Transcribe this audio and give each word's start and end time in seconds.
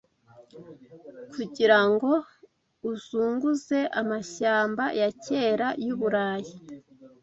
Kugira 1.33 1.79
ngo 1.89 2.11
uzunguze 2.91 3.79
amashyamba 4.01 4.83
ya 4.99 5.09
kera 5.23 5.67
y’Uburayi 5.85 6.55